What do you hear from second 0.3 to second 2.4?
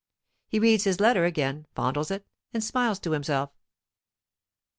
He reads his letter again, fondles it,